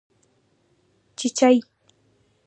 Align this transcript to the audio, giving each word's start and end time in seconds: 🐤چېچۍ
🐤چېچۍ 1.17 1.57